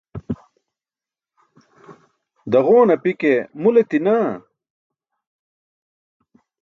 [2.51, 4.31] Daġowan api ke mul etin naa.